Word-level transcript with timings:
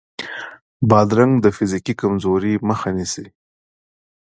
بادرنګ 0.89 1.33
د 1.41 1.45
فزیکي 1.55 1.93
کمزورۍ 2.01 2.53
مخه 2.69 2.89
نیسي. 2.97 3.25